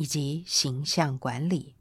[0.00, 1.74] 以及形象管理，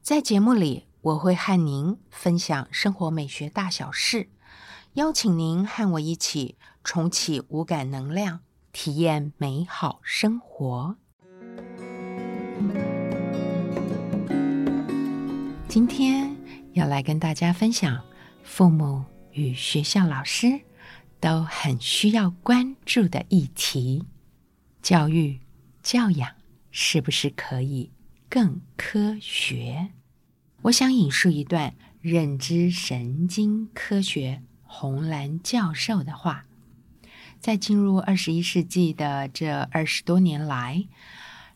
[0.00, 4.30] 在节目里我会和您分享生活美学大小事，
[4.94, 8.40] 邀请您和我一起重启五感能量，
[8.72, 10.96] 体验美好生活。
[15.68, 16.34] 今天
[16.72, 18.02] 要来跟大家分享，
[18.44, 20.62] 父母与学校老师
[21.20, 24.06] 都很需要关注的议题——
[24.80, 25.38] 教育、
[25.82, 26.35] 教养。
[26.78, 27.90] 是不是可以
[28.28, 29.92] 更科学？
[30.60, 36.44] 我想引述一段认知神经科学红蓝教授的话：
[37.40, 40.86] 在进入二十一世纪的这二十多年来，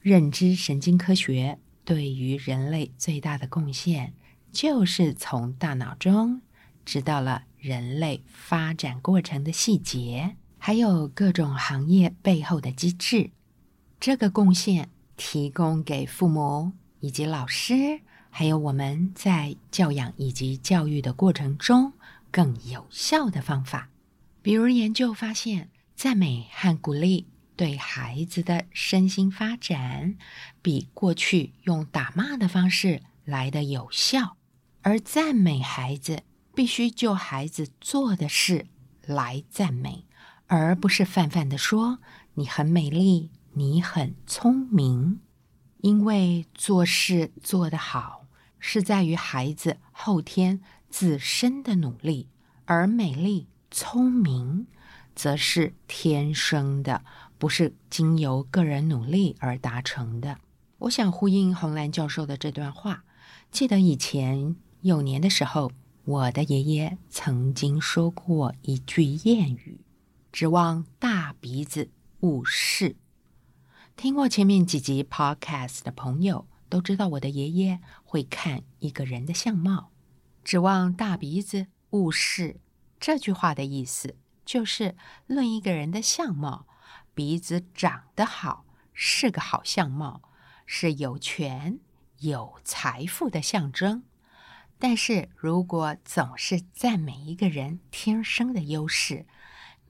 [0.00, 4.14] 认知神经科学对于人类最大的贡献，
[4.50, 6.40] 就是从大脑中
[6.86, 13.32] 知道了人类发展过程的细节，还有各种行业背后的机制。
[14.00, 14.88] 这个贡献。
[15.22, 21.92] 提供给父母以及老师，还有我们在教养以及教育的过程中
[22.30, 23.90] 更有效的方法。
[24.40, 30.16] 比如，研究发现，赞美和鼓励对孩子的身心发展，
[30.62, 34.38] 比过去用打骂的方式来的有效。
[34.80, 36.22] 而赞美孩子，
[36.54, 38.68] 必须就孩子做的事
[39.04, 40.06] 来赞美，
[40.46, 41.98] 而不是泛泛的说
[42.36, 43.28] “你很美丽”。
[43.54, 45.20] 你很聪明，
[45.78, 48.26] 因为做事做得好
[48.58, 52.28] 是在于孩子后天自身的努力，
[52.64, 54.66] 而美丽、聪明
[55.16, 57.04] 则是天生的，
[57.38, 60.38] 不是经由个人努力而达成的。
[60.78, 63.04] 我想呼应红兰教授的这段话。
[63.50, 65.72] 记得以前幼年的时候，
[66.04, 69.80] 我的爷爷曾经说过一句谚语
[70.30, 71.90] ：“指望大鼻子
[72.20, 72.94] 误事。”
[74.00, 79.90] 听过前面几集 Podcast 的朋友都知道，我的爷爷会看一个人的相貌，
[80.42, 82.62] 指望大鼻子误事。
[82.98, 84.16] 这句话的意思
[84.46, 84.96] 就是
[85.26, 86.66] 论一个人的相貌，
[87.12, 90.22] 鼻子长得好是个好相貌，
[90.64, 91.78] 是有权
[92.20, 94.04] 有财富的象征。
[94.78, 99.26] 但是如果总是赞美一个人天生的优势，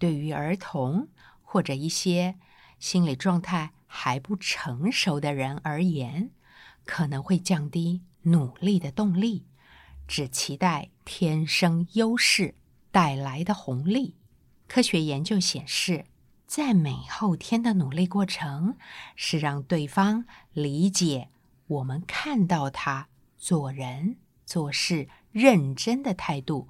[0.00, 1.06] 对于儿童
[1.42, 2.34] 或者一些
[2.80, 6.30] 心理状态，还不成熟的人而言，
[6.84, 9.44] 可能会降低努力的动力，
[10.06, 12.54] 只期待天生优势
[12.92, 14.14] 带来的红利。
[14.68, 16.04] 科学研究显示，
[16.46, 18.76] 赞美后天的努力过程，
[19.16, 21.28] 是让对方理解
[21.66, 26.68] 我们看到他做人做事认真的态度，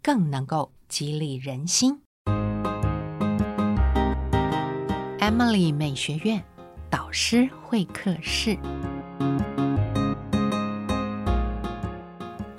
[0.00, 2.02] 更能够激励人心。
[5.18, 6.44] Emily 美学院。
[6.90, 8.58] 导师会客室，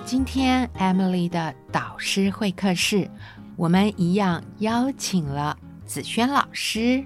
[0.06, 3.10] 今天 Emily 的导师会客室，
[3.56, 7.04] 我们一样邀请了子轩老师。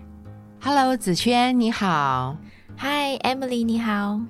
[0.60, 2.36] Hello，子轩你好。
[2.78, 4.20] Hi，Emily 你好。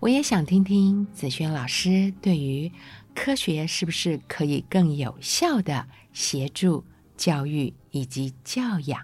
[0.00, 2.72] 我也想听听子轩老师对于
[3.14, 6.84] 科学是不是可以更有效的协助
[7.16, 9.00] 教育以及教养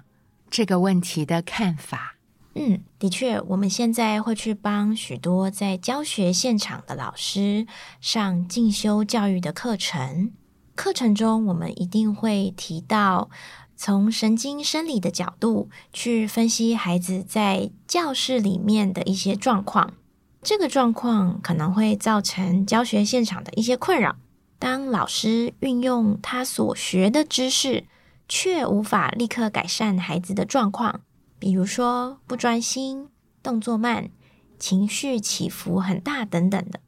[0.51, 2.17] 这个问题的看法。
[2.61, 7.67] 嗯，的确，我们现在会去帮许多在教学现场的老师
[8.01, 10.33] 上进修教育的课程。
[10.75, 13.31] 课程中，我们一定会提到
[13.77, 19.95] 从神经生理的角度去分析孩子在教室里面的一些状况。
[20.43, 24.17] 这个状况可能会造成教学现场的一些困扰。
[24.59, 27.85] 当老师运用他所学的知识，
[28.29, 31.03] 却无法立刻改善孩子的状况。
[31.39, 33.09] 比如说不专心、
[33.43, 34.11] 动作慢、
[34.59, 36.81] 情绪起伏很大等等的，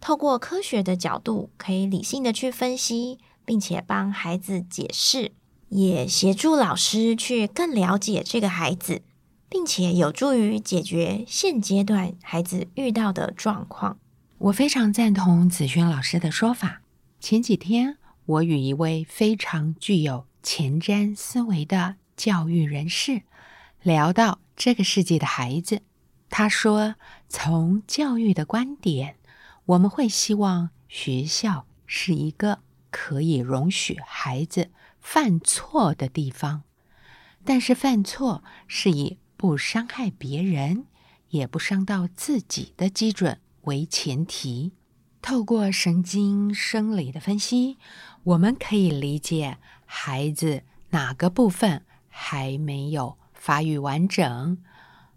[0.00, 5.32] 透过科学的角度，可以理性的去分析，并且帮孩子解释，
[5.68, 9.02] 也协助老师去更了解这个孩子，
[9.50, 13.98] 并且有助于解决现阶段孩子遇到的状况。
[14.38, 16.80] 我非常赞同子轩老师的说法。
[17.20, 23.22] 前几天，我与一位非常具有前瞻思维的教育人士。
[23.82, 25.82] 聊到这个世界的孩子，
[26.28, 26.96] 他说
[27.28, 29.16] ：“从教育的观点，
[29.66, 32.60] 我们会希望学校是一个
[32.90, 34.70] 可以容许孩子
[35.00, 36.64] 犯错的地方，
[37.44, 40.86] 但是犯错是以不伤害别人，
[41.30, 44.72] 也不伤到自己的基准为前提。
[45.20, 47.76] 透过神经生理的分析，
[48.22, 54.58] 我们可以理解孩子哪个部分还没有发育完整，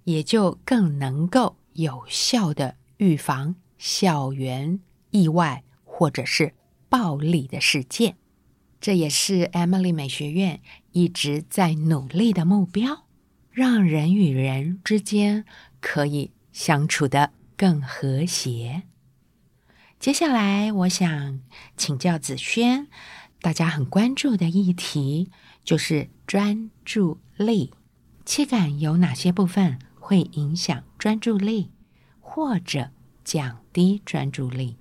[0.05, 4.79] 也就更能够有效的预防校园
[5.09, 6.53] 意外或者是
[6.87, 8.15] 暴力的事件。
[8.79, 13.05] 这也是 Emily 美学院一直在努力的目标，
[13.51, 15.45] 让人与人之间
[15.79, 18.83] 可以相处的更和谐。
[19.99, 21.41] 接下来，我想
[21.77, 22.87] 请教子轩，
[23.39, 25.29] 大家很关注的议题
[25.63, 27.71] 就是专注力。
[28.33, 31.69] 七感有哪些部分会影响专注力，
[32.21, 32.91] 或者
[33.25, 34.77] 降低专注力？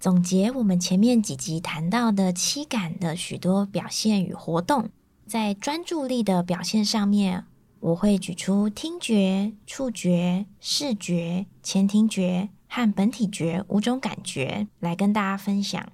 [0.00, 4.88] 总结我们前面几集谈到的七感的许多表现与活动，
[5.26, 7.44] 在专注力的表现上面，
[7.80, 12.48] 我会举出听觉、触觉、视觉、前庭觉。
[12.68, 15.92] 和本体觉五种感觉来跟大家分享。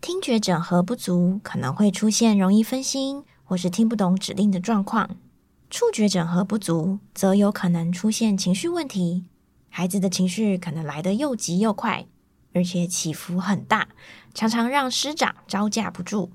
[0.00, 5.16] 听觉整合不足可能会出现容易分心或是听不懂指令的状况；
[5.70, 9.24] 触觉整合不足则有可能出现情绪问题。
[9.68, 12.06] 孩子的情绪可能来得又急又快，
[12.54, 13.88] 而且起伏很大，
[14.32, 16.30] 常常让师长招架不住。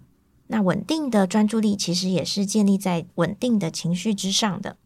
[0.47, 4.77] 那稳定的专注力其实也是建立在稳定的情绪之上的。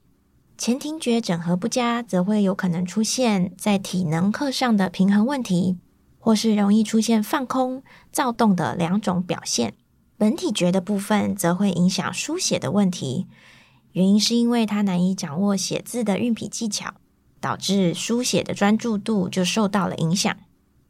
[0.57, 5.77] 前庭觉整合不佳，则会有可能出现在体能课上的平衡问题，
[6.19, 9.73] 或是容易出现放空、躁动的两种表现。
[10.17, 13.27] 本体觉的部分则会影响书写的问题，
[13.94, 16.94] 原因是因为他难以掌握写字的运笔技巧，
[17.39, 20.36] 导致书写的专注度就受到了影响。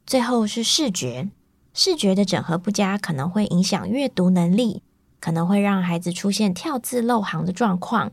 [0.06, 1.30] 最后是视觉，
[1.74, 4.82] 视觉的整合不佳可能会影响阅读能力，
[5.20, 8.12] 可能会让孩子出现跳字漏行的状况。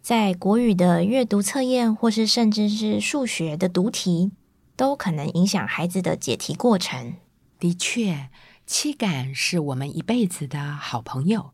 [0.00, 4.32] 在国语的阅读测验，或是甚至是数学的读题，
[4.74, 7.14] 都可能影响孩子的解题过程。
[7.60, 8.28] 的确，
[8.66, 11.50] 七感是我们一辈子的好朋友，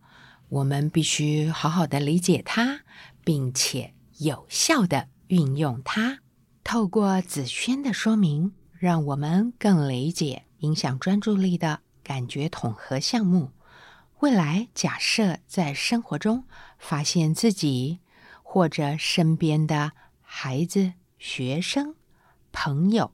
[0.48, 2.80] 我们必须好好的理解它，
[3.24, 6.20] 并且有效的运用它。
[6.64, 13.52] 透过子轩的说明，让我们更理解影响专注力的感觉统合项目。
[14.20, 16.44] 未来假设在生活中
[16.78, 18.00] 发现自己。
[18.50, 19.92] 或者身边的
[20.22, 21.94] 孩子、学生、
[22.50, 23.12] 朋友，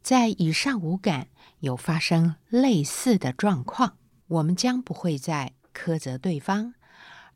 [0.00, 1.26] 在以上五感
[1.58, 3.96] 有发生类似的状况，
[4.28, 6.74] 我们将不会在苛责对方，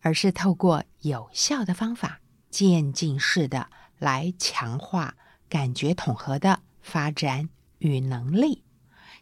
[0.01, 2.21] 而是透过有效的方法，
[2.51, 3.69] 渐进式的
[3.99, 5.15] 来强化
[5.49, 7.49] 感觉统合的发展
[7.79, 8.63] 与能力。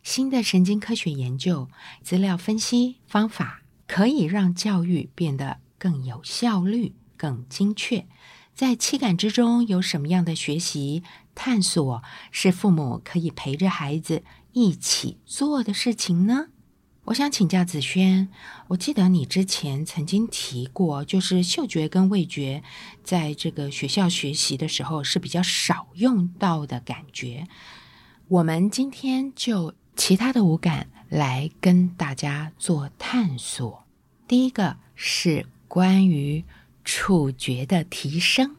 [0.02, 1.68] 新的神经科学研究
[2.02, 6.96] 资料分析方法可以让教育变得更有效率。
[7.16, 8.08] 更精确，
[8.52, 11.04] 在七感之中有什么样的学习
[11.36, 12.02] 探索
[12.32, 16.48] 是父母可以陪着孩子一起做的事情呢？
[17.04, 18.28] 我想请教子轩，
[18.68, 22.62] 我记得你之前曾经提过，就是嗅觉跟味觉
[23.02, 27.48] 在这个学校学习的时候是比较少用到的感觉。
[28.28, 33.84] 我们今天就其他的五感来跟大家做探索。
[34.26, 36.44] 第一个是关于。
[36.84, 38.56] 触觉的提升，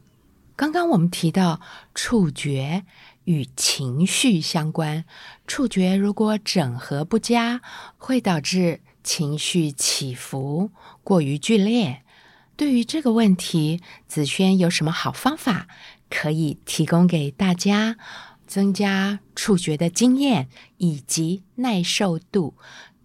[0.56, 1.60] 刚刚我们提到
[1.94, 2.86] 触觉
[3.26, 5.06] 与情绪相关，
[5.48, 7.62] 触觉如果整合不佳，
[7.98, 10.72] 会导致情绪起伏
[11.04, 12.04] 过于剧烈。
[12.56, 15.68] 对于这个问题，子轩有什么好方法
[16.10, 17.98] 可以提供给大家，
[18.46, 22.54] 增加触觉的经验以及耐受度，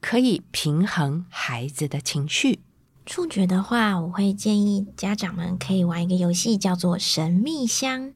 [0.00, 2.60] 可以平衡孩子的情绪？
[3.06, 8.12] 触觉的话，我会建议家长们可以玩一个游戏，叫做神秘箱。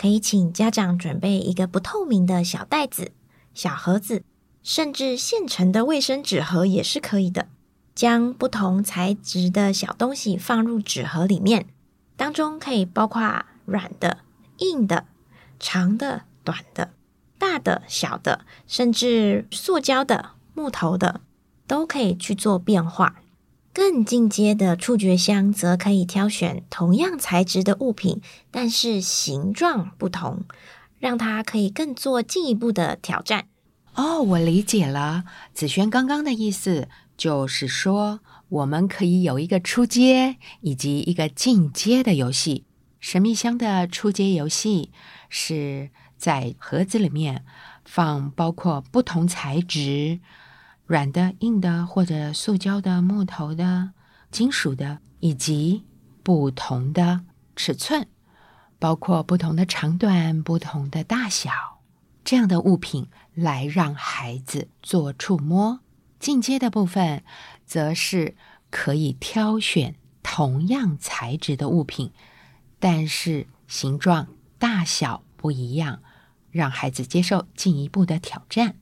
[0.00, 3.12] 可以请家长准备一个不透明的小袋子、
[3.52, 4.22] 小盒子，
[4.62, 7.48] 甚至现成的卫生纸盒也是可以的。
[7.94, 11.66] 将不同材质的小东西放入纸盒里面，
[12.16, 14.20] 当中可以包括软的、
[14.56, 15.04] 硬的、
[15.58, 16.94] 长的、短的、
[17.36, 21.20] 大的、小的，甚至塑胶的、木头的，
[21.66, 23.16] 都可以去做变化。
[23.72, 30.44] 更进阶的触觉箱则可以挑选同样材质的物品，但是形状不同，
[30.98, 33.46] 让它可以更做进一步的挑战。
[33.94, 42.64] 哦，我理解了，子轩刚刚的意思就是说，我们可以有一个出阶以及一个进阶的游戏。
[42.98, 44.90] 神秘箱的出阶游戏
[45.28, 47.44] 是在盒子里面
[47.84, 50.20] 放包括不同材质、
[50.90, 53.92] 软的、硬的，或者塑胶的、木头的、
[54.32, 55.84] 金属的，以及
[56.24, 57.20] 不同的
[57.54, 58.08] 尺寸，
[58.80, 61.52] 包括不同的长短、不同的大小
[62.24, 65.78] 这样的物品，来让孩子做触摸。
[66.18, 67.22] 进阶的部分，
[67.64, 68.34] 则是
[68.68, 69.94] 可以挑选
[70.24, 72.10] 同样材质的物品，
[72.80, 74.26] 但是形状、
[74.58, 76.02] 大小不一样，
[76.50, 78.79] 让孩子接受进一步的挑战。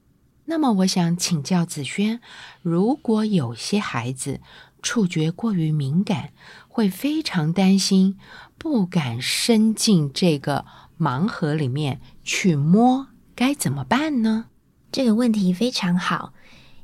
[0.50, 2.20] 那么，我想请教子轩，
[2.62, 4.40] 如果有些孩子
[4.80, 6.30] 触觉过于敏感，
[6.68, 8.16] 会非常担心，
[8.56, 10.64] 不敢伸进这个
[10.98, 14.46] 盲盒里面去摸，该怎么办呢？
[14.90, 16.32] 这个问题非常好。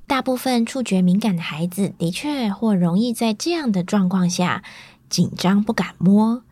[0.06, 4.62] 大部分触觉敏感的孩子的确或容易在这样的状况下
[5.09, 6.42] 紧张不敢摸，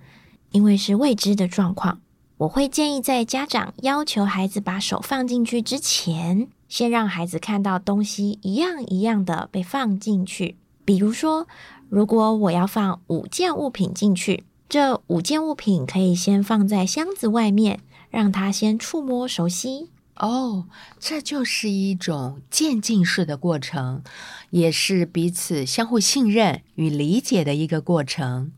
[0.52, 2.00] 因为是未知的状况。
[2.38, 10.56] 我会建议在家长要求孩子把手放进去之前，先让孩子看到东西一样一样的被放进去。
[10.86, 11.46] 比如说，
[11.90, 19.90] 如果我要放五件物品进去，这五件物品可以先放在箱子外面，让他先触摸熟悉。
[20.16, 20.64] 哦，
[20.98, 24.02] 这就是一种渐进式的过程，
[24.48, 28.50] 也是彼此相互信任与理解的一个过程。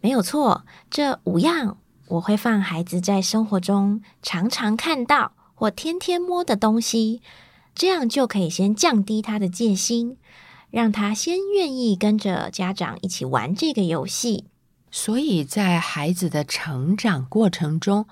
[0.00, 1.78] 没有错，这五样
[2.08, 7.22] 我会放孩子在生活中常常看到或天天摸的东西，
[7.74, 10.16] 这样就可以先降低他的戒心，
[10.70, 14.46] 让他先愿意跟着家长一起玩这个游戏。
[14.90, 18.06] 所以在孩子的成长过程中，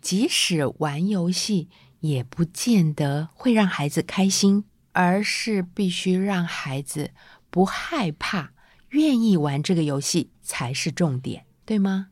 [0.00, 1.68] 即使玩游戏。
[2.00, 4.62] 也不见得会让孩子开心，
[4.92, 7.10] 而是必须让孩子
[7.50, 8.52] 不害怕、
[8.90, 12.10] 愿意玩这个游戏才是重点，对吗？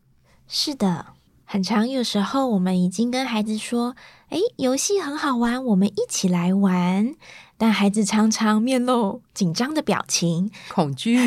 [0.49, 1.89] 是的，很长。
[1.89, 3.95] 有时候我们已经跟孩子说
[4.29, 7.15] ：“哎，游戏很好玩，我们一起来玩。”
[7.59, 11.19] 但孩子常常面露紧张的表情，恐惧。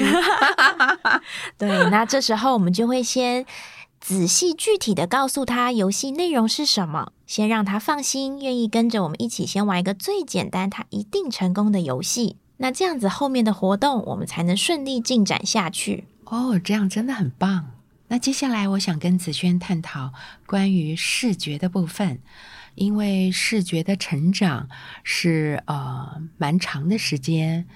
[1.58, 3.46] 对，那这时候我们就会先。
[4.02, 12.38] 仔细具体的告诉他游戏内容是什么，先让他放心，愿意跟着我们一起先玩一个最简单、他一定成功的游戏。
[12.58, 16.06] 那这样子后面的活动我们才能顺利进展下去。
[16.24, 17.72] 哦，这样真的很棒。
[18.12, 20.14] 那接下来我想跟子轩探讨
[20.48, 22.20] 关于视觉的部分，
[22.74, 24.68] 因为视觉的成长
[25.04, 27.68] 是呃蛮长的时间。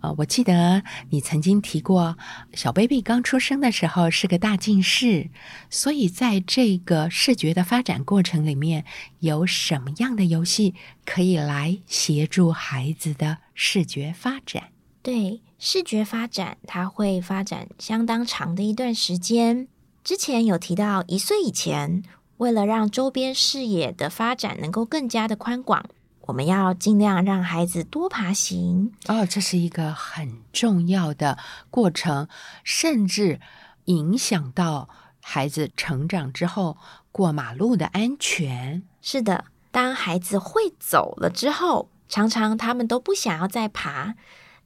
[0.00, 2.18] 呃，我记得你曾经提过，
[2.52, 5.30] 小 baby 刚出生的时候是个大近视，
[5.70, 8.84] 所以在这个视觉的发展过程里面，
[9.20, 10.74] 有什么样的游戏
[11.06, 14.64] 可以来协助孩子的视觉发展？
[15.02, 19.66] 对，视觉发展它会发展相当长的一段时间。
[20.08, 22.02] 之前有提到，一岁以前，
[22.38, 25.84] 为了让周边视野的发展能够更加的宽广。
[26.20, 31.36] 我们要尽量让孩子多爬行哦，这是一个很重要的
[31.68, 32.26] 过程，
[32.64, 33.38] 甚至
[33.84, 34.88] 影响到
[35.20, 36.78] 孩子成长之后
[37.12, 38.82] 过马路的安全。
[39.02, 44.14] 是的，当孩子会走了之后，常常他们都不想要再爬，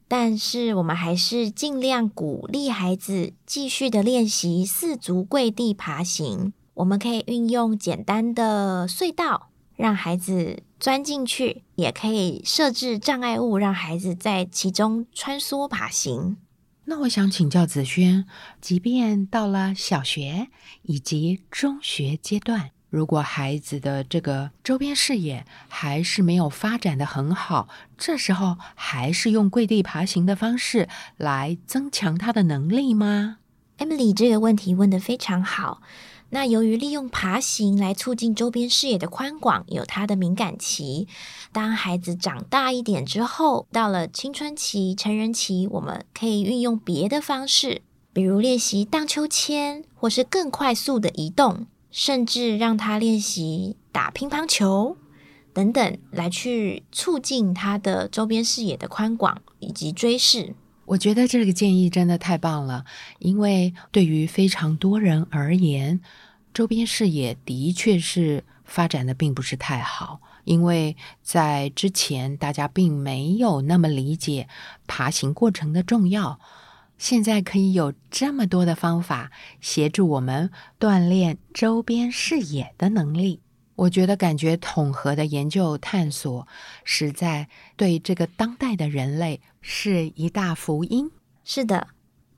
[0.07, 6.53] 但是我们还是尽量鼓励孩子继续的练习四足跪地爬行。
[6.75, 10.63] 我们可以运用简单的隧道，让孩子。
[10.79, 16.35] 钻进去也可以设置障碍物，让孩子在其中穿梭爬行。
[16.83, 18.25] 那我想请教子轩，
[18.59, 20.49] 即便到了小学
[20.81, 33.37] 以及中学阶段，如果孩子的这个周边视野还是没有发展的很好，这时候还是用跪地爬行的方式来增强他的能力吗
[33.79, 35.81] ？Emily 这个问题问得非常好。
[36.29, 41.07] 那由于利用爬行来促进周边视野的宽广，有它的敏感期。
[41.51, 47.81] 当孩子长大一点之后，到了青春期、成人期，我们可以运用别的方式，
[48.13, 54.97] 比如练习荡秋千，或是更快速的移动，甚至让他练习打乒乓球
[55.53, 60.55] 等等，来去促进他的周边视野的宽广以及追视。
[60.85, 62.83] 我觉得这个建议真的太棒了，
[63.19, 66.01] 因为对于非常多人而言，
[66.51, 70.19] 周边视野的确是发展的并不是太好。
[70.45, 74.49] 因为在之前大家并没有那么理解
[74.87, 76.39] 爬行过程的重要，
[77.03, 79.29] 现在可以有这么多的方法
[79.59, 83.41] 协助我们锻炼周边视野的能力。
[83.75, 86.47] 我觉得，感觉统合的研究探索，
[86.85, 91.11] 实在对这个当代的人类是一大福音。
[91.43, 91.89] 是的，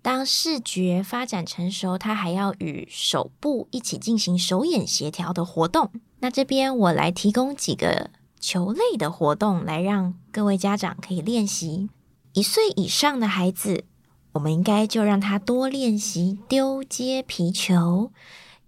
[0.01, 5.91] 当视觉发展成熟，它还要与手部一起进行手眼协调的活动。
[6.21, 11.87] 那这边我来提供几个球类的活动，来让各位家长可以练习。
[12.33, 13.85] 一岁以上的孩子，
[14.35, 18.11] 我们应该就让他多练习丢接皮球。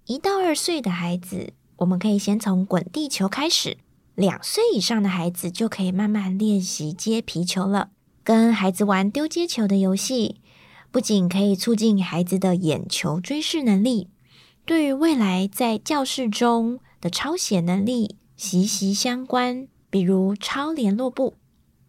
[0.06, 3.78] 一到二岁的孩子，我们可以先从滚地球开始。
[4.16, 7.90] 两岁以上的孩子就可以慢慢练习接皮球了。
[8.24, 10.42] 跟孩子玩丢接球的游戏，
[10.90, 14.10] 不仅可以促进孩子的眼球追视能力，
[14.66, 19.68] 对于未来在教室中的抄写能力息息相关。
[19.90, 21.36] 比如抄联络簿。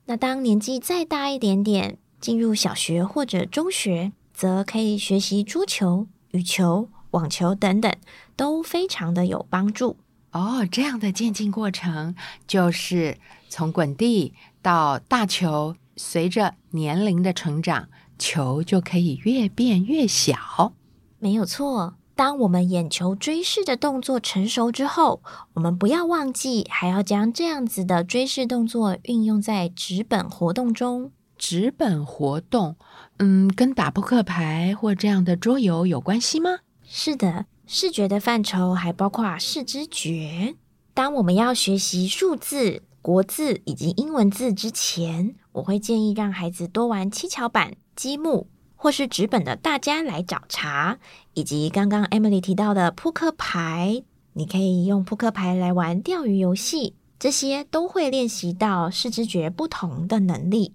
[0.06, 7.92] 那当年纪再大一点点，进入小学或者中学，则可以学习桌球、羽球、网球等等，
[8.36, 9.96] 都非常的有帮助。
[10.32, 12.14] 哦，这样的渐进过程
[12.46, 13.16] 就是
[13.48, 20.74] 从滚地到大球，随着年龄的成长，球就可以越变越小。
[21.18, 21.94] 没有错。
[22.14, 25.22] 当我们眼球追视的动作成熟之后，
[25.54, 31.12] 我们不要忘记还要将这样子的追视动作运用在纸本活动中。
[31.38, 32.76] 纸本活动，
[33.18, 36.58] 嗯，跟打扑克牌或这样的桌游有关系吗？
[36.82, 37.46] 是的。
[37.70, 40.54] 视觉的范畴还包括视知觉。
[40.94, 50.98] 当我们要学习数字、国字以及英文字之前，我会建议让孩子多玩七巧板、积木，或是纸本的《大家来找茬》，
[51.34, 54.02] 以及刚刚 Emily 提到的扑克牌。
[54.32, 60.72] 你可以用扑克牌来玩钓鱼游戏，这些都会练习到视知觉不同的能力。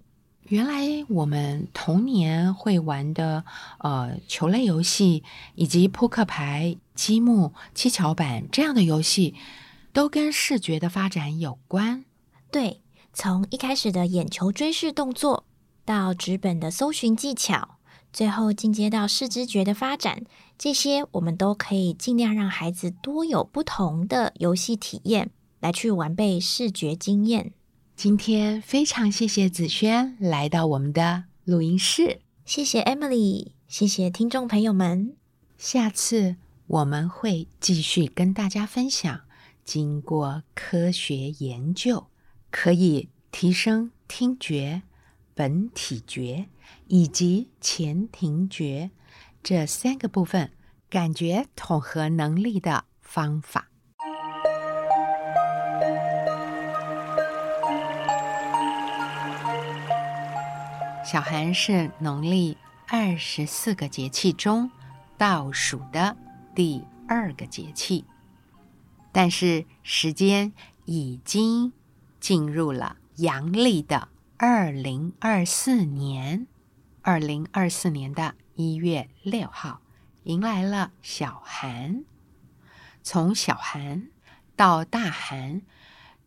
[0.53, 3.43] 原来我们童年会玩的
[3.79, 5.24] 呃球类游戏，
[5.55, 9.33] 以及扑克牌、积木、七巧板这样的游戏，
[9.91, 12.05] 都跟视觉的发展有关。
[12.51, 12.81] 对，
[13.13, 15.45] 从一开始的眼球追视动作，
[15.83, 17.79] 到纸本的搜寻技巧，
[18.12, 20.22] 最后进阶到视知觉的发展，
[20.60, 27.53] 这些我们都可以尽量让孩子多有不同的游戏体验，来去完备视觉经验。
[27.95, 35.15] 今天非常谢谢子轩来到我们的录音室，谢谢 Emily，谢谢听众朋友们。
[35.58, 36.36] 下次
[36.67, 39.21] 我们会继续跟大家分享，
[39.63, 42.08] 经过科学研究，
[42.51, 44.82] 可以提升听觉、
[45.34, 46.47] 本体觉
[46.88, 48.91] 以及前庭觉
[49.41, 50.51] 这三个部分
[50.89, 53.69] 感觉统合能力的方法。
[61.13, 64.71] 小寒是农历二十四个节气中
[65.15, 66.17] 倒数的
[66.56, 68.04] 第二个节气，
[69.12, 70.54] 但是时间
[70.86, 71.71] 已经
[72.19, 76.47] 进入了阳历的二零二四年。
[77.04, 79.82] 二零二四年的一月六号，
[80.23, 82.06] 迎来了小寒。
[83.04, 84.08] 从小寒
[84.56, 85.62] 到大寒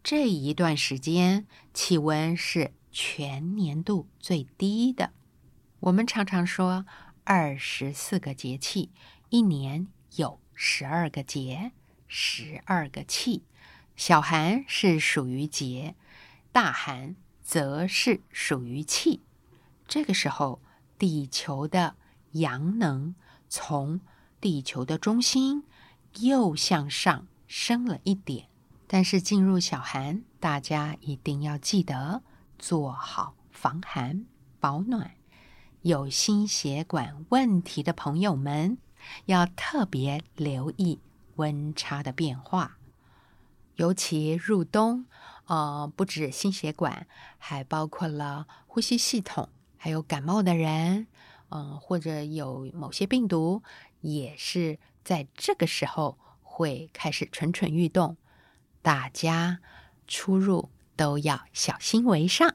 [0.05, 1.45] 这一段时间，
[1.75, 2.71] 气温是。
[2.99, 5.13] 全年度最低的。
[5.81, 6.87] 我们常常说
[7.25, 8.91] 二十四个节气，
[9.29, 11.73] 一年有十二个节，
[12.07, 13.43] 十二个气。
[13.97, 15.95] 小寒是属于节，
[16.53, 19.21] 大寒则是属于气。
[19.87, 20.63] 这个时候，
[20.99, 21.97] 地球的
[22.33, 23.15] 阳能
[23.51, 24.01] 从
[24.41, 25.65] 地球的中心
[26.21, 28.49] 又向上升了一点。
[28.87, 32.23] 但是进入小寒，大家一定要记得。
[32.59, 34.27] 做好防寒
[34.59, 35.13] 保暖，
[35.83, 38.79] 有心血管问题的朋友们
[39.27, 40.99] 要特别留意
[41.37, 42.79] 温差的变化，
[43.77, 45.07] 尤其入冬，
[45.47, 47.07] 呃，不止心血管，
[47.39, 51.07] 还包括了呼吸系统，还有感冒的人，
[51.51, 53.63] 嗯，或者有某些病毒，
[54.01, 58.17] 也是在这个时候会开始蠢蠢欲动，
[58.83, 59.61] 大家
[60.07, 60.71] 出入。
[60.97, 62.55] 都要小心为上，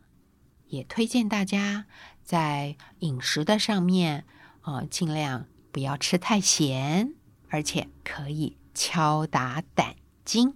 [0.68, 1.86] 也推荐大家
[2.24, 4.26] 在饮食的上面，
[4.64, 7.14] 呃，尽量不要吃太咸，
[7.50, 10.56] 而且可以敲打胆经。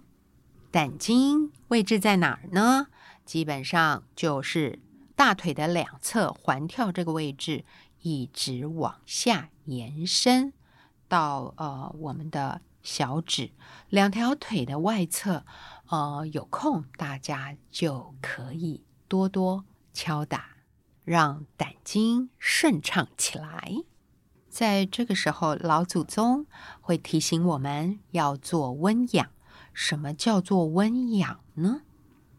[0.70, 2.88] 胆经位置在哪儿呢？
[3.24, 4.78] 基本上就是
[5.14, 7.64] 大腿的两侧环跳这个位置，
[8.02, 10.52] 一直往下延伸
[11.08, 13.50] 到呃我们的小指
[13.88, 15.44] 两条腿的外侧。
[15.88, 20.56] 呃，有空大家就可以多多敲打，
[21.04, 23.84] 让胆经顺畅起来。
[24.48, 26.46] 在这个时候，老祖宗
[26.80, 29.28] 会提醒我们要做温养。
[29.72, 31.82] 什么叫做温养呢？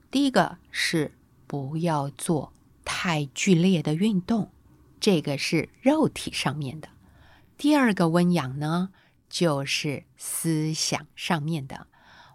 [0.10, 1.14] 第一个是
[1.46, 2.52] 不要做
[2.84, 4.52] 太剧烈的运动，
[5.00, 6.90] 这个是肉体上面的。
[7.58, 8.90] 第二个温养呢，
[9.30, 11.88] 就是思想上面的，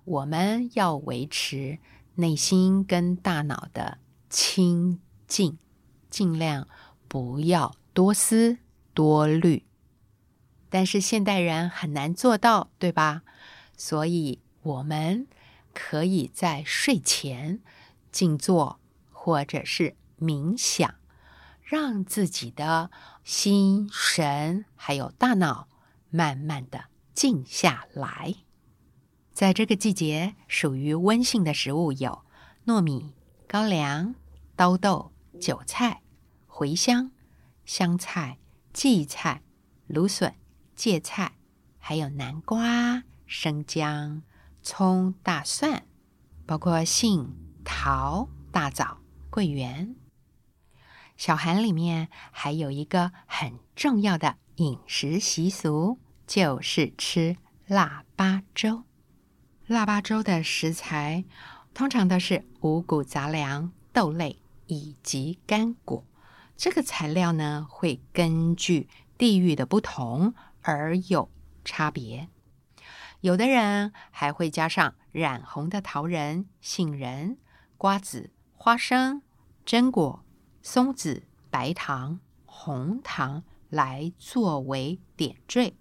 [0.04, 1.78] 我们要维持
[2.16, 5.58] 内心跟大脑的清净，
[6.10, 6.68] 尽量
[7.08, 8.58] 不要多思
[8.92, 9.64] 多虑。
[10.68, 13.22] 但是现代人很难做到，对吧？
[13.76, 15.26] 所以我们
[15.74, 17.60] 可以在睡前
[18.10, 18.78] 静坐，
[19.10, 20.94] 或者是冥想，
[21.62, 22.90] 让自己的
[23.24, 25.68] 心神还有大脑
[26.12, 28.36] 慢慢的静下来。
[29.32, 32.24] 在这个季节，属于温性的食物有
[32.66, 33.12] 糯米、
[33.48, 34.14] 高粱、
[34.54, 36.02] 刀豆、韭菜、
[36.46, 37.10] 茴香、
[37.64, 38.38] 香菜、
[38.72, 39.42] 荠菜、
[39.88, 40.32] 芦笋。
[40.74, 41.32] 芥菜，
[41.78, 44.22] 还有南瓜、生姜、
[44.62, 45.86] 葱、大蒜，
[46.46, 48.98] 包括杏桃、大枣、
[49.30, 49.94] 桂圆。
[51.16, 57.36] 小寒里面还有一个很重要的饮食习俗，就是吃
[57.66, 58.84] 腊八粥。
[59.66, 61.24] 腊八粥的食材
[61.74, 66.04] 通常都是五谷杂粮、豆类以及干果。
[66.56, 70.34] 这个材料呢，会根据地域的不同。
[70.64, 71.28] 而有
[71.64, 72.28] 差别，
[73.20, 77.36] 有的人还会加上染红的桃仁、杏仁、
[77.76, 79.22] 瓜子、花生、
[79.66, 80.24] 榛果、
[80.62, 85.72] 松子、白糖、红糖来作为点缀。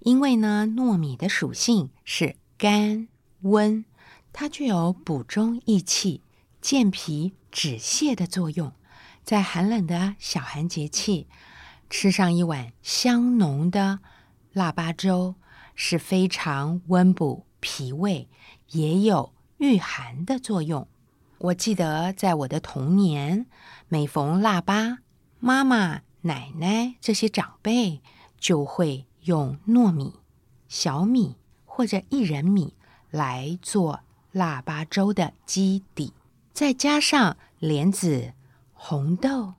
[0.00, 3.08] 因为呢，糯米的属性是甘
[3.40, 3.86] 温，
[4.34, 6.20] 它具有补中益气、
[6.60, 8.70] 健脾止泻的作用，
[9.22, 11.26] 在寒冷的小寒节气。
[11.88, 14.00] 吃上一碗香浓的
[14.52, 15.36] 腊八粥
[15.74, 18.28] 是非常温补脾胃，
[18.72, 20.86] 也有御寒的作用。
[21.38, 23.46] 我记得在我的童年，
[23.88, 24.98] 每逢腊八，
[25.38, 28.02] 妈妈、奶奶这些长辈
[28.38, 30.14] 就会用糯米、
[30.68, 32.74] 小米或者薏仁米
[33.10, 34.00] 来做
[34.32, 36.12] 腊八粥的基底，
[36.52, 38.34] 再加上莲子、
[38.74, 39.54] 红豆、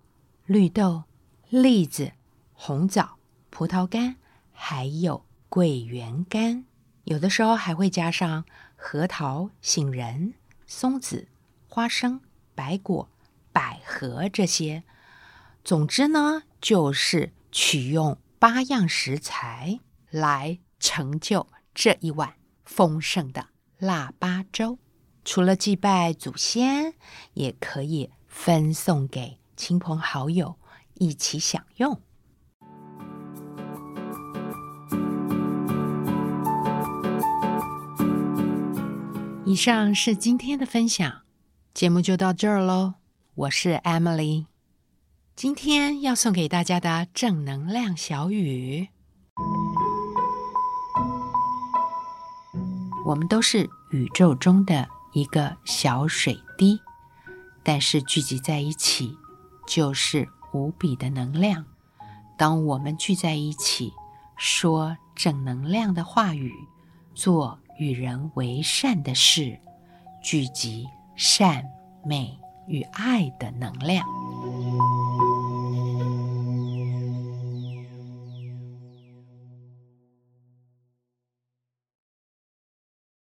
[0.46, 1.06] 绿豆。
[1.50, 2.12] 栗子、
[2.54, 3.18] 红枣、
[3.52, 4.16] 葡萄干，
[4.52, 6.66] 还有桂圆干，
[7.04, 8.44] 有的时候还会加上
[8.76, 10.34] 核桃、杏仁、
[10.66, 11.28] 松子、
[11.70, 12.20] 花生、
[12.56, 13.08] 白果、
[13.54, 14.84] 百合这些。
[15.64, 24.80] 总之呢，就是取用八样食材来成就这一碗丰盛的腊八粥。
[25.24, 26.96] 除了祭拜祖先，
[27.36, 30.56] 也可以分送给亲朋好友。
[30.96, 32.02] 一起享用。
[39.46, 41.22] 以上是今天的分享，
[41.76, 42.96] 节目就到这儿喽。
[43.36, 44.48] 我是 Emily，
[45.36, 48.88] 今天要送给大家的正能量小语：
[53.06, 56.80] 我们都是宇宙中的一个小水滴，
[57.64, 59.18] 但是聚集在一起
[59.68, 60.30] 就是。
[60.54, 61.66] 无比的能量。
[62.38, 63.92] 当我们聚在一起，
[64.38, 66.54] 说正能量的话语，
[67.14, 69.60] 做与人为善的事，
[70.24, 71.66] 聚集善
[72.06, 74.08] 美与爱的能量。